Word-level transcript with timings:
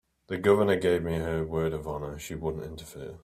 The 0.29 0.39
Governor 0.39 0.77
gave 0.77 1.03
me 1.03 1.13
her 1.17 1.43
word 1.45 1.73
of 1.73 1.87
honor 1.87 2.17
she 2.17 2.33
wouldn't 2.33 2.63
interfere. 2.65 3.19